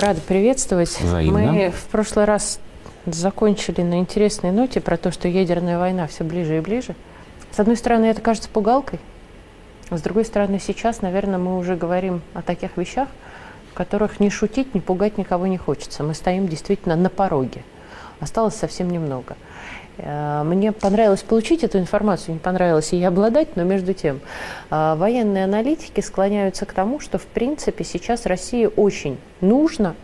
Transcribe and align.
Рада 0.00 0.20
приветствовать. 0.22 0.98
Взаимно. 0.98 1.52
Мы 1.52 1.70
в 1.70 1.84
прошлый 1.88 2.24
раз 2.24 2.58
закончили 3.04 3.82
на 3.82 3.98
интересной 3.98 4.50
ноте 4.50 4.80
про 4.80 4.96
то, 4.96 5.12
что 5.12 5.28
ядерная 5.28 5.78
война 5.78 6.06
все 6.06 6.24
ближе 6.24 6.56
и 6.56 6.60
ближе. 6.60 6.94
С 7.50 7.60
одной 7.60 7.76
стороны, 7.76 8.06
это 8.06 8.22
кажется 8.22 8.48
пугалкой, 8.48 8.98
а 9.90 9.98
с 9.98 10.02
другой 10.02 10.24
стороны, 10.24 10.58
сейчас, 10.58 11.02
наверное, 11.02 11.38
мы 11.38 11.58
уже 11.58 11.76
говорим 11.76 12.22
о 12.32 12.40
таких 12.40 12.78
вещах, 12.78 13.08
в 13.72 13.74
которых 13.74 14.20
не 14.20 14.30
шутить, 14.30 14.74
не 14.74 14.80
пугать 14.80 15.18
никого 15.18 15.46
не 15.46 15.58
хочется. 15.58 16.02
Мы 16.02 16.14
стоим 16.14 16.48
действительно 16.48 16.96
на 16.96 17.10
пороге. 17.10 17.62
Осталось 18.20 18.54
совсем 18.54 18.90
немного. 18.90 19.36
Э, 20.02 20.42
мне 20.44 20.72
понравилось 20.72 21.22
получить 21.22 21.64
эту 21.64 21.78
информацию, 21.78 22.34
не 22.34 22.40
понравилось 22.40 22.92
ей 22.92 23.06
обладать, 23.06 23.56
но 23.56 23.64
между 23.64 23.92
тем 23.92 24.20
э, 24.70 24.94
военные 24.96 25.44
аналитики 25.44 26.00
склоняются 26.00 26.66
к 26.66 26.72
тому, 26.72 27.00
что 27.00 27.18
в 27.18 27.26
принципе 27.26 27.84
сейчас 27.84 28.26
России 28.26 28.68
очень 28.76 29.18
нужно 29.40 29.94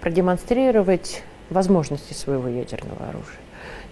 продемонстрировать 0.00 1.22
возможности 1.50 2.12
своего 2.12 2.48
ядерного 2.48 3.08
оружия. 3.08 3.38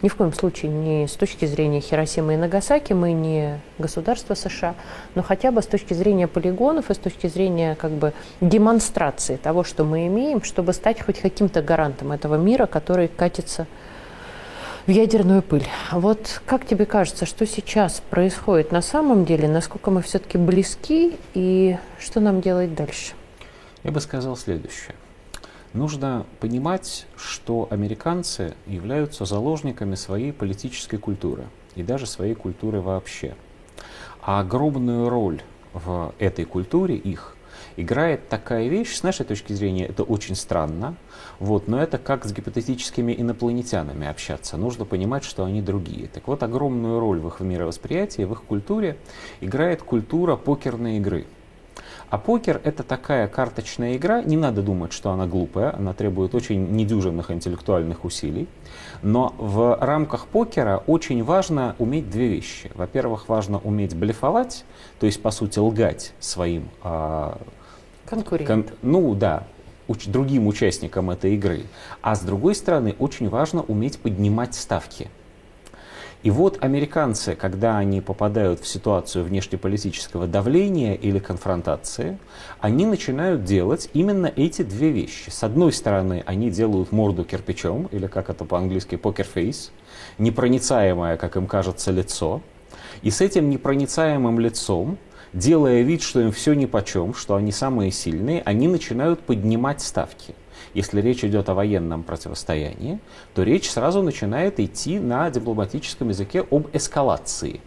Ни 0.02 0.08
в 0.08 0.14
коем 0.14 0.34
случае 0.34 0.70
не 0.70 1.08
с 1.08 1.12
точки 1.12 1.46
зрения 1.46 1.80
Хиросимы 1.80 2.34
и 2.34 2.36
Нагасаки, 2.36 2.92
мы 2.92 3.12
не 3.12 3.59
государство 3.78 4.34
США, 4.34 4.74
но 5.14 5.23
хотя 5.23 5.50
бы 5.50 5.62
с 5.62 5.66
точки 5.66 5.95
зрения 5.95 6.28
полигонов 6.28 6.90
и 6.90 6.95
с 6.95 6.98
точки 6.98 7.28
зрения 7.28 7.76
как 7.76 7.92
бы 7.92 8.12
демонстрации 8.42 9.36
того, 9.36 9.64
что 9.64 9.84
мы 9.84 10.06
имеем, 10.06 10.42
чтобы 10.42 10.74
стать 10.74 11.00
хоть 11.00 11.20
каким-то 11.20 11.62
гарантом 11.62 12.12
этого 12.12 12.36
мира, 12.36 12.66
который 12.66 13.09
катится 13.09 13.66
в 14.86 14.90
ядерную 14.90 15.42
пыль. 15.42 15.66
Вот 15.90 16.40
как 16.46 16.64
тебе 16.64 16.86
кажется, 16.86 17.26
что 17.26 17.45
сейчас 17.45 18.02
происходит 18.08 18.70
на 18.70 18.82
самом 18.82 19.24
деле, 19.24 19.48
насколько 19.48 19.90
мы 19.90 20.00
все-таки 20.00 20.38
близки 20.38 21.18
и 21.34 21.76
что 21.98 22.20
нам 22.20 22.40
делать 22.40 22.74
дальше? 22.74 23.14
Я 23.82 23.90
бы 23.90 24.01
сказал 24.01 24.37
следующее. 24.37 24.95
Нужно 25.73 26.24
понимать, 26.40 27.07
что 27.16 27.66
американцы 27.70 28.54
являются 28.66 29.24
заложниками 29.24 29.96
своей 29.96 30.32
политической 30.32 30.96
культуры 30.96 31.45
и 31.74 31.82
даже 31.82 32.07
своей 32.07 32.34
культуры 32.34 32.80
вообще. 32.80 33.34
А 34.23 34.40
огромную 34.40 35.09
роль 35.09 35.42
в 35.73 36.14
этой 36.18 36.45
культуре 36.45 36.96
их 36.96 37.37
играет 37.76 38.29
такая 38.29 38.68
вещь, 38.68 38.95
с 38.95 39.02
нашей 39.02 39.26
точки 39.26 39.52
зрения 39.52 39.87
это 39.87 40.02
очень 40.02 40.35
странно, 40.35 40.96
вот, 41.38 41.68
но 41.68 41.82
это 41.82 41.98
как 41.98 42.24
с 42.24 42.32
гипотетическими 42.32 43.15
инопланетянами 43.16 44.07
общаться. 44.07 44.57
Нужно 44.57 44.85
понимать, 44.85 45.24
что 45.24 45.45
они 45.45 45.63
другие. 45.63 46.09
Так 46.09 46.29
вот, 46.29 46.43
огромную 46.43 47.01
роль 47.01 47.21
в 47.21 47.29
их 47.29 47.40
мировосприятии, 47.40 48.23
в 48.23 48.32
их 48.32 48.43
культуре 48.45 48.96
играет 49.40 49.82
культура 49.82 50.37
покерной 50.37 50.96
игры– 50.98 51.26
а 52.10 52.18
покер 52.18 52.60
это 52.65 52.82
такая 52.82 53.29
карточная 53.29 53.96
игра, 53.96 54.23
не 54.23 54.37
надо 54.37 54.62
думать, 54.62 54.93
что 54.93 55.10
она 55.10 55.26
глупая, 55.26 55.74
она 55.76 55.93
требует 55.93 56.35
очень 56.35 56.71
недюжинных 56.73 57.30
интеллектуальных 57.30 58.04
усилий. 58.04 58.48
Но 59.02 59.35
в 59.38 59.76
рамках 59.80 60.26
покера 60.26 60.82
очень 60.87 61.23
важно 61.24 61.74
уметь 61.79 62.09
две 62.10 62.29
вещи. 62.29 62.71
Во-первых, 62.74 63.29
важно 63.29 63.59
уметь 63.59 63.95
блефовать, 63.95 64.65
то 65.00 65.06
есть, 65.06 65.21
по 65.21 65.31
сути, 65.31 65.59
лгать 65.59 66.12
своим... 66.21 66.69
Э, 66.84 67.34
Конкурентам. 68.06 68.62
Кон, 68.62 68.72
ну 68.82 69.15
да, 69.15 69.44
уч, 69.88 70.06
другим 70.06 70.47
участникам 70.47 71.10
этой 71.10 71.34
игры. 71.34 71.62
А 72.03 72.15
с 72.15 72.20
другой 72.20 72.54
стороны, 72.54 72.94
очень 72.98 73.28
важно 73.28 73.62
уметь 73.62 73.98
поднимать 73.98 74.54
ставки. 74.54 75.10
И 76.22 76.31
вот 76.31 76.59
американцы, 76.62 77.36
когда 77.36 77.78
они 77.78 78.00
попадают 78.00 78.60
в 78.60 78.66
ситуацию 78.66 79.25
внешнеполитического 79.25 80.26
давления 80.26 80.94
или 80.94 81.19
конфронтации, 81.19 82.19
они 82.60 82.86
начинают 82.86 83.44
делать 83.44 83.91
именно 83.92 84.32
эти 84.34 84.62
две 84.62 84.91
вещи. 84.91 85.31
С 85.31 85.44
одной 85.44 85.72
стороны, 85.72 86.25
они 86.26 86.50
делают 86.50 86.91
морду 86.91 87.24
кирпичом, 87.24 87.88
или 87.92 88.06
как 88.06 88.30
это 88.30 88.44
по-английски 88.44 88.96
покерфейс, 88.96 89.70
непроницаемое, 90.18 91.16
как 91.16 91.36
им 91.36 91.46
кажется, 91.46 91.92
лицо. 91.92 92.41
И 93.02 93.10
с 93.10 93.20
этим 93.20 93.50
непроницаемым 93.50 94.41
лицом 94.41 94.98
делая 95.32 95.82
вид, 95.82 96.02
что 96.02 96.20
им 96.20 96.32
все 96.32 96.54
нипочем, 96.54 97.14
что 97.14 97.36
они 97.36 97.52
самые 97.52 97.91
сильные, 97.92 98.42
они 98.42 98.68
начинают 98.68 99.20
поднимать 99.20 99.82
ставки– 99.82 100.34
если 100.75 101.00
речь 101.00 101.25
идет 101.25 101.49
о 101.49 101.54
военном 101.54 102.03
противостоянии, 102.03 102.99
то 103.34 103.43
речь 103.43 103.71
сразу 103.71 104.03
начинает 104.03 104.60
идти 104.60 104.99
на 104.99 105.31
дипломатическом 105.31 106.09
языке 106.10 106.44
об 106.50 106.69
эскалации. 106.72 107.60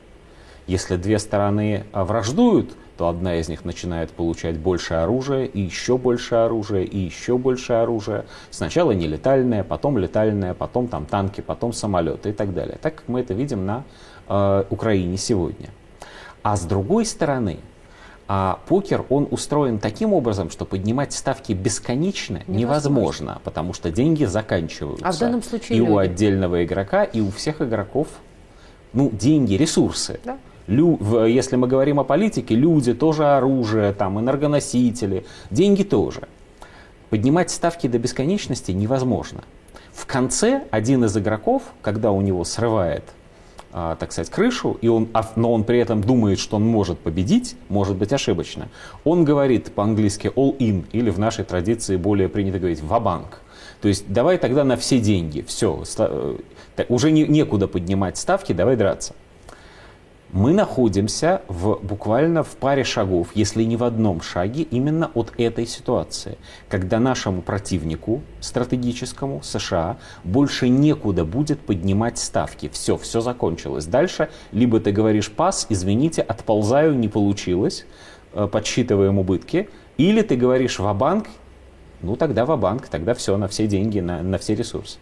Если 0.67 0.97
две 0.97 1.17
стороны 1.17 1.85
а, 1.91 2.05
враждуют, 2.05 2.75
то 2.99 3.07
одна 3.07 3.37
из 3.37 3.47
них 3.47 3.63
начинает 3.65 4.11
получать 4.11 4.57
больше 4.57 4.93
оружия, 4.93 5.45
и 5.45 5.61
еще 5.61 5.97
больше 5.97 6.35
оружия, 6.35 6.83
и 6.83 6.97
еще 6.97 7.37
больше 7.37 7.73
оружия. 7.73 8.25
Сначала 8.51 8.91
нелетальное, 8.91 9.63
потом 9.63 9.97
летальное, 9.97 10.53
потом 10.53 10.89
там 10.89 11.05
танки, 11.05 11.39
потом 11.41 11.71
самолеты 11.71 12.29
и 12.29 12.33
так 12.33 12.53
далее. 12.53 12.77
Так 12.81 12.95
как 12.95 13.07
мы 13.07 13.21
это 13.21 13.33
видим 13.33 13.65
на 13.65 13.83
э, 14.27 14.65
Украине 14.69 15.15
сегодня. 15.15 15.69
А 16.43 16.57
с 16.57 16.65
другой 16.65 17.05
стороны, 17.05 17.59
а 18.31 18.59
покер, 18.67 19.05
он 19.09 19.27
устроен 19.31 19.79
таким 19.79 20.13
образом, 20.13 20.51
что 20.51 20.63
поднимать 20.63 21.13
ставки 21.13 21.51
бесконечно 21.51 22.43
невозможно, 22.45 22.59
невозможно 22.59 23.41
потому 23.43 23.73
что 23.73 23.89
деньги 23.89 24.23
заканчиваются. 24.25 25.03
А 25.03 25.11
в 25.11 25.17
данном 25.17 25.41
случае 25.41 25.77
и 25.77 25.79
люди. 25.79 25.89
у 25.89 25.97
отдельного 25.97 26.63
игрока, 26.63 27.03
и 27.05 27.21
у 27.21 27.31
всех 27.31 27.59
игроков, 27.59 28.07
ну, 28.93 29.09
деньги, 29.09 29.55
ресурсы. 29.55 30.19
Да. 30.23 30.37
Лю, 30.67 31.25
если 31.25 31.55
мы 31.55 31.67
говорим 31.67 31.99
о 31.99 32.03
политике, 32.03 32.53
люди 32.53 32.93
тоже 32.93 33.25
оружие, 33.25 33.93
там, 33.93 34.19
энергоносители, 34.19 35.25
деньги 35.49 35.81
тоже. 35.81 36.27
Поднимать 37.09 37.49
ставки 37.49 37.87
до 37.87 37.97
бесконечности 37.97 38.71
невозможно. 38.71 39.43
В 39.91 40.05
конце 40.05 40.65
один 40.69 41.03
из 41.03 41.17
игроков, 41.17 41.63
когда 41.81 42.11
у 42.11 42.21
него 42.21 42.43
срывает 42.43 43.05
так 43.71 44.11
сказать, 44.11 44.31
крышу, 44.31 44.77
и 44.81 44.87
он, 44.87 45.09
а, 45.13 45.23
но 45.35 45.53
он 45.53 45.63
при 45.63 45.79
этом 45.79 46.01
думает, 46.01 46.39
что 46.39 46.57
он 46.57 46.65
может 46.65 46.99
победить, 46.99 47.55
может 47.69 47.97
быть 47.97 48.11
ошибочно, 48.11 48.67
он 49.03 49.25
говорит 49.25 49.71
по-английски 49.71 50.31
all 50.35 50.57
in, 50.57 50.85
или 50.91 51.09
в 51.09 51.19
нашей 51.19 51.45
традиции 51.45 51.95
более 51.95 52.29
принято 52.29 52.57
говорить 52.57 52.81
ва-банк. 52.81 53.41
То 53.81 53.87
есть 53.87 54.11
давай 54.11 54.37
тогда 54.37 54.63
на 54.63 54.75
все 54.75 54.99
деньги, 54.99 55.41
все, 55.47 55.83
э, 55.97 56.37
уже 56.89 57.11
не, 57.11 57.27
некуда 57.27 57.67
поднимать 57.67 58.17
ставки, 58.17 58.53
давай 58.53 58.75
драться 58.75 59.13
мы 60.31 60.53
находимся 60.53 61.41
в, 61.47 61.79
буквально 61.81 62.43
в 62.43 62.55
паре 62.57 62.83
шагов, 62.83 63.29
если 63.33 63.63
не 63.63 63.77
в 63.77 63.83
одном 63.83 64.21
шаге, 64.21 64.63
именно 64.63 65.09
от 65.15 65.33
этой 65.37 65.65
ситуации, 65.65 66.37
когда 66.67 66.99
нашему 66.99 67.41
противнику 67.41 68.21
стратегическому 68.39 69.41
США 69.41 69.97
больше 70.23 70.69
некуда 70.69 71.25
будет 71.25 71.59
поднимать 71.59 72.19
ставки. 72.19 72.69
Все, 72.71 72.97
все 72.97 73.21
закончилось. 73.21 73.85
Дальше 73.85 74.29
либо 74.51 74.79
ты 74.79 74.91
говоришь 74.91 75.31
пас, 75.31 75.65
извините, 75.69 76.21
отползаю, 76.21 76.95
не 76.95 77.07
получилось, 77.07 77.85
э, 78.33 78.47
подсчитываем 78.47 79.17
убытки, 79.17 79.69
или 79.97 80.21
ты 80.21 80.35
говоришь 80.35 80.77
ва-банк, 80.77 81.27
ну 82.01 82.15
тогда 82.15 82.45
ва-банк, 82.45 82.87
тогда 82.87 83.15
все, 83.15 83.35
на 83.35 83.47
все 83.47 83.65
деньги, 83.65 83.99
на, 83.99 84.21
на 84.21 84.37
все 84.37 84.53
ресурсы. 84.53 84.99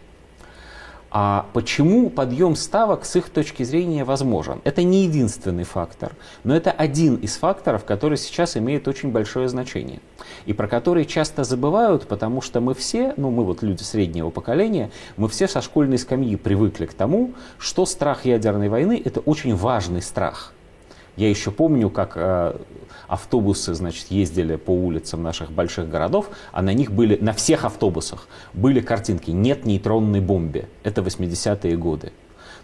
А 1.10 1.46
почему 1.54 2.10
подъем 2.10 2.54
ставок 2.54 3.06
с 3.06 3.16
их 3.16 3.30
точки 3.30 3.62
зрения 3.62 4.04
возможен? 4.04 4.60
Это 4.64 4.82
не 4.82 5.04
единственный 5.04 5.64
фактор, 5.64 6.12
но 6.44 6.54
это 6.54 6.70
один 6.70 7.16
из 7.16 7.36
факторов, 7.36 7.84
который 7.84 8.18
сейчас 8.18 8.56
имеет 8.58 8.86
очень 8.86 9.10
большое 9.10 9.48
значение. 9.48 10.00
И 10.44 10.52
про 10.52 10.68
который 10.68 11.06
часто 11.06 11.44
забывают, 11.44 12.06
потому 12.06 12.42
что 12.42 12.60
мы 12.60 12.74
все, 12.74 13.14
ну 13.16 13.30
мы 13.30 13.44
вот 13.44 13.62
люди 13.62 13.82
среднего 13.82 14.28
поколения, 14.28 14.90
мы 15.16 15.28
все 15.28 15.48
со 15.48 15.62
школьной 15.62 15.98
скамьи 15.98 16.36
привыкли 16.36 16.84
к 16.84 16.92
тому, 16.92 17.32
что 17.58 17.86
страх 17.86 18.26
ядерной 18.26 18.68
войны– 18.68 19.00
это 19.04 19.20
очень 19.20 19.56
важный 19.56 20.02
страх– 20.02 20.52
я 21.18 21.28
еще 21.28 21.50
помню, 21.50 21.90
как 21.90 22.12
э, 22.14 22.56
автобусы, 23.08 23.74
значит, 23.74 24.06
ездили 24.10 24.56
по 24.56 24.70
улицам 24.70 25.22
наших 25.22 25.50
больших 25.50 25.90
городов, 25.90 26.30
а 26.52 26.62
на 26.62 26.72
них 26.72 26.92
были, 26.92 27.18
на 27.20 27.32
всех 27.32 27.64
автобусах 27.64 28.28
были 28.54 28.80
картинки 28.80 29.30
«Нет 29.30 29.66
нейтронной 29.66 30.20
бомбе». 30.20 30.68
Это 30.84 31.00
80-е 31.00 31.76
годы. 31.76 32.12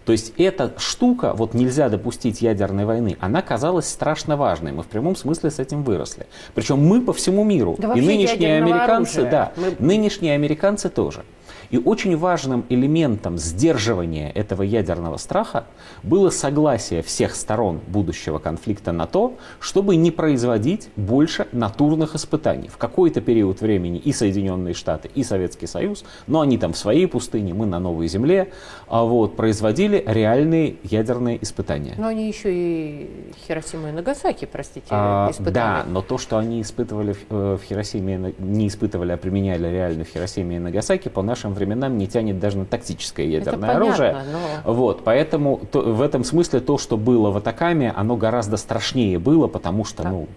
То 0.05 0.11
есть 0.11 0.33
эта 0.37 0.73
штука, 0.77 1.33
вот 1.33 1.53
нельзя 1.55 1.89
допустить 1.89 2.41
ядерной 2.41 2.85
войны, 2.85 3.17
она 3.19 3.41
казалась 3.41 3.89
страшно 3.89 4.37
важной. 4.37 4.71
Мы 4.71 4.83
в 4.83 4.87
прямом 4.87 5.15
смысле 5.15 5.49
с 5.49 5.59
этим 5.59 5.83
выросли. 5.83 6.27
Причем 6.53 6.77
мы 6.77 7.01
по 7.01 7.11
всему 7.11 7.43
миру. 7.43 7.75
Да 7.79 7.93
и 7.93 8.01
нынешние 8.01 8.57
американцы, 8.57 9.19
оружия. 9.19 9.31
да, 9.31 9.51
мы... 9.57 9.75
нынешние 9.79 10.35
американцы 10.35 10.89
тоже. 10.89 11.23
И 11.69 11.77
очень 11.77 12.17
важным 12.17 12.65
элементом 12.69 13.37
сдерживания 13.37 14.31
этого 14.31 14.63
ядерного 14.63 15.17
страха 15.17 15.65
было 16.03 16.29
согласие 16.29 17.01
всех 17.01 17.35
сторон 17.35 17.81
будущего 17.87 18.39
конфликта 18.39 18.91
на 18.91 19.07
то, 19.07 19.35
чтобы 19.59 19.95
не 19.95 20.11
производить 20.11 20.89
больше 20.95 21.47
натурных 21.51 22.15
испытаний. 22.15 22.69
В 22.69 22.77
какой-то 22.77 23.21
период 23.21 23.61
времени 23.61 23.97
и 23.97 24.13
Соединенные 24.13 24.73
Штаты, 24.73 25.09
и 25.13 25.23
Советский 25.23 25.67
Союз, 25.67 26.05
но 26.27 26.41
они 26.41 26.57
там 26.57 26.73
в 26.73 26.77
своей 26.77 27.07
пустыне, 27.07 27.53
мы 27.53 27.65
на 27.65 27.79
Новой 27.79 28.07
Земле, 28.07 28.51
а 28.87 29.03
вот, 29.03 29.35
производили 29.35 30.03
реальные 30.05 30.75
ядерные 30.83 31.41
испытания. 31.41 31.95
Но 31.97 32.07
они 32.07 32.27
еще 32.27 32.53
и 32.53 33.33
Хиросима 33.47 33.89
и 33.89 33.91
Нагасаки, 33.91 34.45
простите, 34.45 34.87
а, 34.89 35.29
испытали. 35.31 35.53
Да, 35.53 35.85
но 35.87 36.01
то, 36.01 36.17
что 36.17 36.37
они 36.37 36.61
испытывали 36.61 37.13
в, 37.13 37.25
э, 37.29 37.57
в 37.57 37.63
Хиросиме, 37.63 38.33
не 38.39 38.67
испытывали, 38.67 39.11
а 39.11 39.17
применяли 39.17 39.67
реально 39.67 40.03
в 40.03 40.07
Хиросиме 40.07 40.57
и 40.57 40.59
Нагасаки, 40.59 41.09
по 41.09 41.21
нашим 41.45 41.53
временам 41.53 41.97
не 41.97 42.07
тянет 42.07 42.39
даже 42.39 42.57
на 42.57 42.65
тактическое 42.65 43.25
ядерное 43.25 43.69
Это 43.69 43.77
оружие. 43.77 44.11
Понятно, 44.13 44.39
но... 44.65 44.73
Вот, 44.73 45.03
поэтому 45.03 45.61
то, 45.71 45.81
в 45.81 46.01
этом 46.01 46.23
смысле 46.23 46.59
то, 46.59 46.77
что 46.77 46.97
было 46.97 47.31
в 47.31 47.37
Атакаме, 47.37 47.91
оно 47.95 48.17
гораздо 48.17 48.57
страшнее 48.57 49.19
было, 49.19 49.47
потому 49.47 49.85
что, 49.85 50.03
да. 50.03 50.09
ну, 50.09 50.27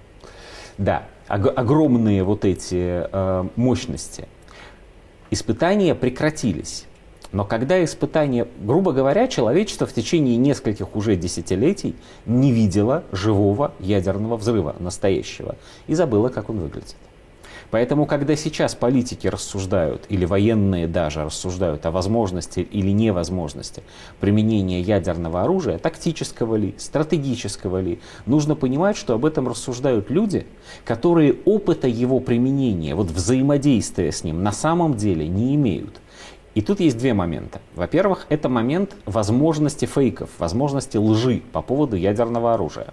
да, 0.76 1.02
ог- 1.28 1.52
огромные 1.56 2.22
вот 2.24 2.44
эти 2.44 3.06
э, 3.10 3.44
мощности. 3.56 4.28
Испытания 5.30 5.94
прекратились. 5.94 6.84
Но 7.30 7.44
когда 7.44 7.84
испытания, 7.84 8.46
грубо 8.58 8.92
говоря, 8.92 9.28
человечество 9.28 9.86
в 9.86 9.92
течение 9.92 10.36
нескольких 10.36 10.96
уже 10.96 11.14
десятилетий 11.14 11.94
не 12.24 12.52
видело 12.52 13.04
живого 13.12 13.72
ядерного 13.80 14.36
взрыва 14.36 14.76
настоящего 14.78 15.56
и 15.88 15.94
забыло, 15.94 16.30
как 16.30 16.48
он 16.48 16.58
выглядит. 16.60 16.96
Поэтому, 17.70 18.06
когда 18.06 18.36
сейчас 18.36 18.74
политики 18.74 19.26
рассуждают, 19.26 20.06
или 20.08 20.24
военные 20.24 20.86
даже 20.86 21.24
рассуждают 21.24 21.84
о 21.86 21.90
возможности 21.90 22.60
или 22.60 22.90
невозможности 22.90 23.82
применения 24.20 24.80
ядерного 24.80 25.42
оружия, 25.42 25.78
тактического 25.78 26.56
ли, 26.56 26.74
стратегического 26.78 27.80
ли, 27.80 28.00
нужно 28.26 28.54
понимать, 28.54 28.96
что 28.96 29.14
об 29.14 29.24
этом 29.24 29.48
рассуждают 29.48 30.10
люди, 30.10 30.46
которые 30.84 31.36
опыта 31.44 31.88
его 31.88 32.20
применения, 32.20 32.94
вот 32.94 33.08
взаимодействия 33.08 34.12
с 34.12 34.24
ним 34.24 34.42
на 34.42 34.52
самом 34.52 34.94
деле 34.94 35.28
не 35.28 35.54
имеют. 35.54 36.00
И 36.54 36.60
тут 36.60 36.80
есть 36.80 36.98
две 36.98 37.14
момента. 37.14 37.60
Во-первых, 37.76 38.26
это 38.30 38.48
момент 38.48 38.96
возможности 39.04 39.84
фейков, 39.84 40.30
возможности 40.38 40.96
лжи 40.96 41.40
по 41.52 41.62
поводу 41.62 41.94
ядерного 41.94 42.54
оружия. 42.54 42.88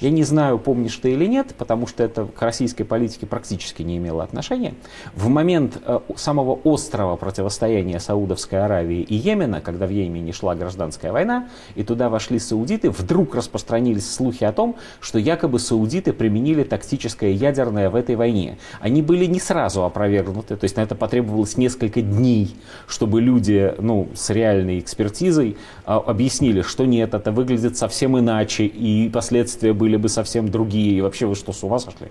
Я 0.00 0.10
не 0.10 0.22
знаю, 0.22 0.58
помнишь 0.58 0.96
ты 0.96 1.12
или 1.12 1.26
нет, 1.26 1.54
потому 1.58 1.86
что 1.86 2.02
это 2.02 2.26
к 2.26 2.40
российской 2.42 2.84
политике 2.84 3.26
практически 3.26 3.82
не 3.82 3.98
имело 3.98 4.22
отношения. 4.22 4.74
В 5.14 5.28
момент 5.28 5.78
э, 5.84 6.00
самого 6.16 6.58
острого 6.64 7.16
противостояния 7.16 8.00
Саудовской 8.00 8.64
Аравии 8.64 9.02
и 9.02 9.14
Йемена, 9.14 9.60
когда 9.60 9.86
в 9.86 9.90
Йемене 9.90 10.32
шла 10.32 10.54
гражданская 10.54 11.12
война, 11.12 11.48
и 11.74 11.82
туда 11.82 12.08
вошли 12.08 12.38
саудиты, 12.38 12.90
вдруг 12.90 13.34
распространились 13.34 14.10
слухи 14.10 14.44
о 14.44 14.52
том, 14.52 14.76
что 15.00 15.18
якобы 15.18 15.58
саудиты 15.58 16.12
применили 16.12 16.64
тактическое 16.64 17.30
ядерное 17.30 17.90
в 17.90 17.96
этой 17.96 18.16
войне. 18.16 18.58
Они 18.80 19.02
были 19.02 19.26
не 19.26 19.40
сразу 19.40 19.84
опровергнуты, 19.84 20.56
то 20.56 20.64
есть 20.64 20.76
на 20.76 20.80
это 20.80 20.94
потребовалось 20.94 21.56
несколько 21.56 22.02
дней, 22.02 22.56
чтобы 22.86 23.20
люди 23.20 23.74
ну, 23.78 24.08
с 24.14 24.30
реальной 24.30 24.78
экспертизой 24.78 25.56
а, 25.84 25.98
объяснили, 25.98 26.62
что 26.62 26.86
нет, 26.86 27.14
это 27.14 27.32
выглядит 27.32 27.76
совсем 27.76 28.18
иначе, 28.18 28.64
и 28.64 29.08
последствия 29.08 29.49
последствия 29.50 29.72
были 29.72 29.96
бы 29.96 30.08
совсем 30.08 30.48
другие. 30.48 30.98
И 30.98 31.00
вообще 31.00 31.26
вы 31.26 31.34
что, 31.34 31.52
с 31.52 31.64
ума 31.64 31.78
сошли? 31.78 32.08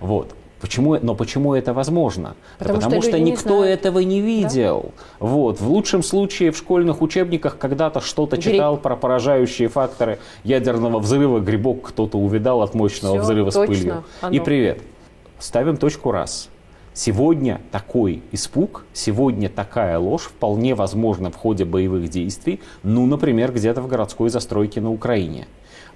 Вот. 0.00 0.34
Почему, 0.60 0.96
но 1.02 1.14
почему 1.14 1.54
это 1.54 1.74
возможно? 1.74 2.34
Потому, 2.58 2.78
Потому 2.78 3.02
что, 3.02 3.10
что 3.10 3.20
никто 3.20 3.64
не 3.64 3.72
этого 3.72 3.98
не 3.98 4.20
видел. 4.20 4.92
Да? 5.20 5.26
Вот. 5.26 5.60
В 5.60 5.68
лучшем 5.68 6.02
случае 6.02 6.50
в 6.50 6.56
школьных 6.56 7.02
учебниках 7.02 7.58
когда-то 7.58 8.00
что-то 8.00 8.38
читал 8.38 8.78
про 8.78 8.96
поражающие 8.96 9.68
факторы 9.68 10.18
ядерного 10.44 10.98
взрыва. 10.98 11.40
Грибок 11.40 11.88
кто-то 11.88 12.18
увидал 12.18 12.62
от 12.62 12.74
мощного 12.74 13.16
Все, 13.16 13.22
взрыва 13.22 13.50
точно. 13.50 13.74
с 13.74 13.78
пылью. 13.78 14.04
Оно. 14.22 14.34
И 14.34 14.40
привет. 14.40 14.80
Ставим 15.38 15.76
точку 15.76 16.10
раз. 16.12 16.48
Сегодня 16.94 17.60
такой 17.70 18.22
испуг, 18.32 18.86
сегодня 18.94 19.50
такая 19.50 19.98
ложь 19.98 20.22
вполне 20.22 20.74
возможна 20.74 21.30
в 21.30 21.36
ходе 21.36 21.66
боевых 21.66 22.08
действий, 22.08 22.60
ну, 22.82 23.04
например, 23.04 23.52
где-то 23.52 23.82
в 23.82 23.88
городской 23.88 24.30
застройке 24.30 24.80
на 24.80 24.90
Украине. 24.90 25.46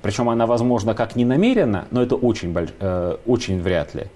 Причем 0.02 0.29
она 0.29 0.47
возможна 0.47 0.94
как 0.94 1.17
не 1.17 1.25
намеренно, 1.25 1.87
но 1.91 2.02
это 2.02 2.17
очень, 2.17 2.52
больш... 2.52 2.70
э, 2.81 3.17
очень 3.26 3.61
вряд 3.61 3.94
ли. 3.94 4.06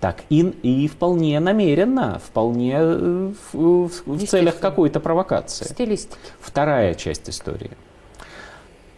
Так 0.00 0.22
и, 0.30 0.40
и 0.40 0.88
вполне 0.88 1.38
намеренно, 1.40 2.20
вполне 2.24 2.76
э, 2.78 3.32
в, 3.52 3.88
в, 3.88 4.06
в 4.06 4.26
целях 4.26 4.58
какой-то 4.58 4.98
провокации. 4.98 5.64
Стилистики. 5.64 6.16
Вторая 6.40 6.94
часть 6.94 7.28
истории. 7.28 7.72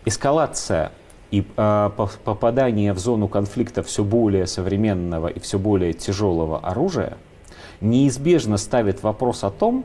Эскалация 0.05 0.93
и 1.33 1.45
э, 1.57 1.91
попадание 2.25 2.93
в 2.93 2.99
зону 2.99 3.27
конфликта 3.27 3.83
все 3.83 4.05
более 4.05 4.47
современного 4.47 5.27
и 5.27 5.41
все 5.41 5.59
более 5.59 5.93
тяжелого 5.93 6.61
оружия 6.61 7.17
неизбежно 7.81 8.57
ставит 8.59 9.03
вопрос 9.03 9.43
о 9.43 9.51
том, 9.51 9.85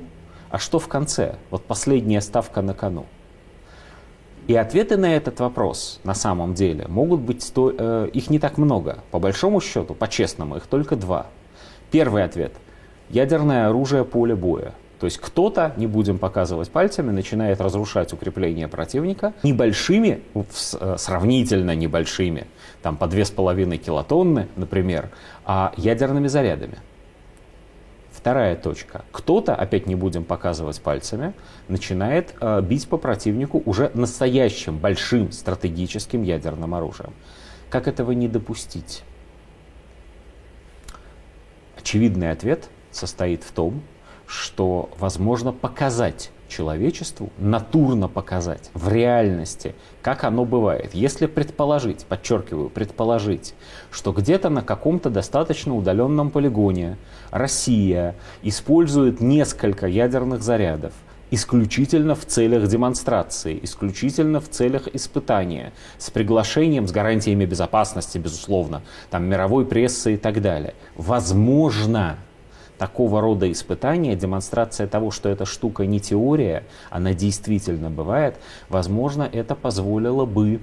а 0.49 0.59
что 0.59 0.77
в 0.77 0.87
конце? 0.87 1.35
Вот 1.49 1.65
последняя 1.65 2.21
ставка 2.21 2.61
на 2.61 2.73
кону. 2.73 3.05
И 4.47 4.55
ответы 4.55 4.95
на 4.95 5.13
этот 5.13 5.41
вопрос 5.41 5.99
на 6.05 6.13
самом 6.13 6.53
деле 6.53 6.85
могут 6.87 7.19
быть, 7.19 7.43
сто... 7.43 7.73
э, 7.77 8.09
их 8.13 8.29
не 8.29 8.39
так 8.39 8.57
много. 8.57 8.99
По 9.11 9.19
большому 9.19 9.59
счету, 9.59 9.93
по-честному, 9.93 10.55
их 10.55 10.67
только 10.67 10.95
два. 10.95 11.27
Первый 11.91 12.23
ответ– 12.23 12.53
ядерное 13.09 13.67
оружие 13.67 14.05
поля 14.05 14.37
боя. 14.37 14.73
То 14.99 15.05
есть 15.05 15.17
кто-то, 15.17 15.73
не 15.77 15.85
будем 15.85 16.17
показывать 16.17 16.71
пальцами, 16.71 17.11
начинает 17.11 17.61
разрушать 17.61 18.13
укрепления 18.13 18.67
противника 18.67 19.33
небольшими, 19.43 20.21
э, 20.33 20.95
сравнительно 20.97 21.75
небольшими, 21.75 22.47
там 22.81 22.95
по 22.95 23.05
2,5 23.05 23.77
килотонны, 23.77 24.47
например, 24.55 25.09
а 25.45 25.73
ядерными 25.75 26.27
зарядами. 26.27 26.77
Вторая 28.27 28.57
точка. 28.57 29.05
Кто-то, 29.13 29.55
опять 29.55 29.87
не 29.87 29.95
будем 29.95 30.25
показывать 30.25 30.81
пальцами, 30.81 31.33
начинает 31.69 32.35
э, 32.41 32.59
бить 32.59 32.89
по 32.89 32.97
противнику 32.97 33.63
уже 33.65 33.89
настоящим 33.93 34.79
большим 34.79 35.31
стратегическим 35.31 36.23
ядерным 36.23 36.75
оружием. 36.75 37.13
Как 37.69 37.87
этого 37.87 38.11
не 38.11 38.27
допустить? 38.27 39.03
Очевидный 41.77 42.29
ответ 42.29 42.67
состоит 42.91 43.45
в 43.45 43.53
том, 43.53 43.81
что 44.25 44.89
возможно 44.99 45.53
показать 45.53 46.29
человечеству 46.47 47.29
натурно 47.37 48.07
показать 48.07 48.69
в 48.73 48.89
реальности, 48.89 49.75
как 50.01 50.23
оно 50.23 50.45
бывает. 50.45 50.93
Если 50.93 51.25
предположить, 51.25 52.05
подчеркиваю, 52.05 52.69
предположить, 52.69 53.53
что 53.91 54.11
где-то 54.13 54.49
на 54.49 54.61
каком-то 54.61 55.09
достаточно 55.09 55.75
удаленном 55.75 56.31
полигоне 56.31 56.97
Россия 57.31 58.15
использует 58.41 59.21
несколько 59.21 59.87
ядерных 59.87 60.41
зарядов, 60.41 60.93
исключительно 61.31 62.15
в 62.15 62.25
целях 62.25 62.67
демонстрации, 62.67 63.59
исключительно 63.61 64.39
в 64.39 64.49
целях 64.49 64.87
испытания, 64.87 65.73
с 65.97 66.09
приглашением, 66.09 66.87
с 66.87 66.91
гарантиями 66.91 67.45
безопасности, 67.45 68.17
безусловно, 68.17 68.81
там 69.09 69.25
мировой 69.25 69.65
прессы 69.65 70.13
и 70.13 70.17
так 70.17 70.41
далее. 70.41 70.73
Возможно, 70.95 72.17
такого 72.77 73.21
рода 73.21 73.51
испытания, 73.51 74.15
демонстрация 74.15 74.87
того, 74.87 75.11
что 75.11 75.29
эта 75.29 75.45
штука 75.45 75.85
не 75.85 75.99
теория, 75.99 76.63
она 76.89 77.13
действительно 77.13 77.89
бывает, 77.89 78.35
возможно, 78.69 79.29
это 79.31 79.55
позволило 79.55 80.25
бы, 80.25 80.59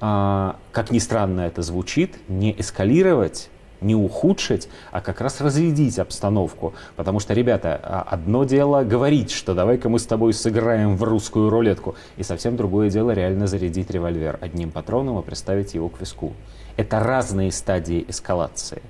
а, 0.00 0.56
как 0.72 0.90
ни 0.90 0.98
странно 0.98 1.42
это 1.42 1.62
звучит, 1.62 2.16
не 2.28 2.58
эскалировать 2.58 3.50
не 3.82 3.94
ухудшить, 3.94 4.68
а 4.90 5.00
как 5.00 5.20
раз 5.20 5.40
разрядить 5.40 5.98
обстановку. 5.98 6.74
Потому 6.96 7.20
что, 7.20 7.34
ребята, 7.34 7.80
а, 7.82 8.02
одно 8.02 8.44
дело 8.44 8.84
говорить, 8.84 9.32
что 9.32 9.54
давай-ка 9.54 9.88
мы 9.88 9.98
с 9.98 10.06
тобой 10.06 10.32
сыграем 10.32 10.96
в 10.96 11.02
русскую 11.02 11.50
рулетку, 11.50 11.96
и 12.16 12.22
совсем 12.22 12.56
другое 12.56 12.90
дело 12.90 13.10
реально 13.10 13.46
зарядить 13.46 13.90
револьвер 13.90 14.38
одним 14.40 14.70
патроном 14.70 15.18
и 15.18 15.22
приставить 15.22 15.74
его 15.74 15.88
к 15.88 16.00
виску. 16.00 16.32
Это 16.76 17.00
разные 17.00 17.50
стадии 17.52 18.04
эскалации 18.08 18.82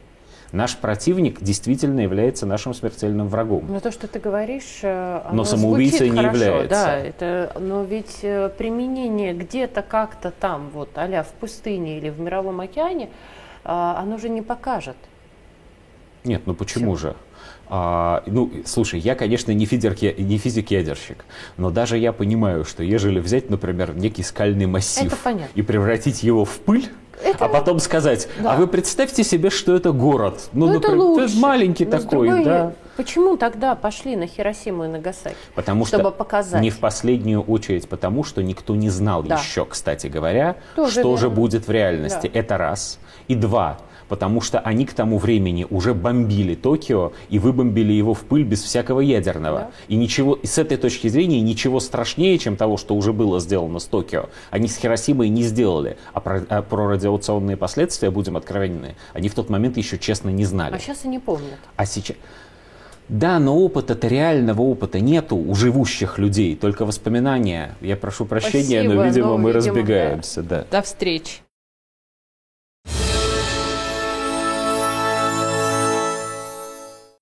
наш 0.52 0.76
противник 0.76 1.42
действительно 1.42 2.00
является 2.00 2.46
нашим 2.46 2.74
смертельным 2.74 3.28
врагом. 3.28 3.66
Но 3.68 3.80
то, 3.80 3.90
что 3.90 4.06
ты 4.06 4.18
говоришь, 4.18 4.80
э, 4.82 5.22
но 5.32 5.44
самоубийцей 5.44 6.10
не 6.10 6.16
хорошо, 6.16 6.36
является. 6.36 6.68
Да, 6.68 6.98
это, 6.98 7.52
но 7.58 7.82
ведь 7.82 8.20
э, 8.22 8.50
применение 8.56 9.32
где-то 9.32 9.82
как-то 9.82 10.30
там, 10.30 10.70
вот, 10.72 10.90
а 10.94 11.22
в 11.22 11.32
пустыне 11.40 11.98
или 11.98 12.10
в 12.10 12.20
мировом 12.20 12.60
океане, 12.60 13.08
а, 13.64 13.98
оно 14.00 14.18
же 14.18 14.28
не 14.28 14.42
покажет. 14.42 14.96
Нет, 16.24 16.42
ну 16.46 16.54
почему 16.54 16.94
Все. 16.94 17.08
же? 17.08 17.16
А, 17.68 18.22
ну, 18.26 18.50
слушай, 18.66 19.00
я, 19.00 19.14
конечно, 19.14 19.50
не, 19.52 19.64
физик, 19.64 20.02
не 20.02 20.36
физик-ядерщик, 20.36 21.24
но 21.56 21.70
даже 21.70 21.96
я 21.96 22.12
понимаю, 22.12 22.64
что 22.64 22.82
ежели 22.82 23.18
взять, 23.18 23.50
например, 23.50 23.94
некий 23.94 24.22
скальный 24.22 24.66
массив 24.66 25.12
и 25.54 25.62
превратить 25.62 26.22
его 26.22 26.44
в 26.44 26.58
пыль, 26.60 26.90
Это- 27.24 27.44
а 27.44 27.48
потом 27.48 27.78
сказать, 27.78 28.28
Да. 28.40 28.52
а 28.52 28.56
вы 28.56 28.66
представьте 28.66 29.24
себе, 29.24 29.50
что 29.50 29.74
это 29.74 29.92
город. 29.92 30.48
Ну, 30.52 30.66
это 30.66 30.74
например, 30.74 30.98
лучше. 31.00 31.38
маленький 31.38 31.84
Но 31.86 31.98
с 31.98 32.02
такой, 32.02 32.28
другой- 32.28 32.44
да. 32.44 32.72
Почему 32.96 33.36
тогда 33.38 33.74
пошли 33.74 34.16
на 34.16 34.26
Хиросиму 34.26 34.84
и 34.84 34.88
Нагасаки? 34.88 35.34
Потому 35.54 35.86
чтобы 35.86 36.02
что 36.04 36.10
показать. 36.10 36.60
не 36.60 36.68
в 36.70 36.78
последнюю 36.78 37.40
очередь 37.42 37.88
потому, 37.88 38.22
что 38.22 38.42
никто 38.42 38.74
не 38.76 38.90
знал 38.90 39.22
Да. 39.22 39.36
еще, 39.36 39.64
кстати 39.64 40.08
говоря, 40.08 40.56
Тоже 40.76 41.00
что 41.00 41.16
же 41.16 41.26
верно. 41.26 41.36
будет 41.40 41.66
в 41.68 41.70
реальности. 41.70 42.30
Да. 42.32 42.38
Это 42.38 42.58
раз. 42.58 42.98
И 43.28 43.34
два. 43.34 43.78
Потому 44.12 44.42
что 44.42 44.60
они 44.60 44.84
к 44.84 44.92
тому 44.92 45.16
времени 45.16 45.66
уже 45.70 45.94
бомбили 45.94 46.54
Токио 46.54 47.14
и 47.30 47.38
выбомбили 47.38 47.94
его 47.94 48.12
в 48.12 48.20
пыль 48.24 48.44
без 48.44 48.62
всякого 48.62 49.00
ядерного. 49.00 49.58
Да. 49.58 49.70
И 49.88 49.96
ничего, 49.96 50.34
и 50.34 50.46
с 50.46 50.58
этой 50.58 50.76
точки 50.76 51.08
зрения 51.08 51.40
ничего 51.40 51.80
страшнее, 51.80 52.36
чем 52.36 52.58
того, 52.58 52.76
что 52.76 52.94
уже 52.94 53.14
было 53.14 53.40
сделано 53.40 53.78
с 53.78 53.86
Токио, 53.86 54.28
они 54.50 54.68
с 54.68 54.76
Хиросимой 54.76 55.30
не 55.30 55.42
сделали. 55.44 55.96
А 56.12 56.20
про, 56.20 56.44
а 56.50 56.60
про 56.60 56.88
радиационные 56.88 57.56
последствия, 57.56 58.10
будем 58.10 58.36
откровенны, 58.36 58.96
они 59.14 59.30
в 59.30 59.34
тот 59.34 59.48
момент 59.48 59.78
еще 59.78 59.96
честно 59.96 60.28
не 60.28 60.44
знали. 60.44 60.74
А 60.74 60.78
сейчас 60.78 61.06
и 61.06 61.08
не 61.08 61.18
помнят. 61.18 61.58
А 61.76 61.86
сейчас... 61.86 62.18
Да, 63.08 63.38
но 63.38 63.58
опыта-то 63.58 64.08
реального 64.08 64.60
опыта 64.60 65.00
нету 65.00 65.36
у 65.36 65.54
живущих 65.54 66.18
людей, 66.18 66.54
только 66.54 66.84
воспоминания. 66.84 67.76
Я 67.80 67.96
прошу 67.96 68.26
прощения, 68.26 68.82
Спасибо, 68.82 68.94
но, 68.94 69.04
видимо, 69.04 69.26
но, 69.28 69.38
мы 69.38 69.52
видимо, 69.52 69.62
да. 69.62 69.70
разбегаемся. 69.70 70.42
Да. 70.42 70.66
До 70.70 70.82
встречи. 70.82 71.41